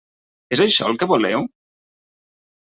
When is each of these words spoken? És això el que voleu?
És 0.55 0.63
això 0.65 0.87
el 0.93 0.97
que 1.03 1.09
voleu? 1.11 1.45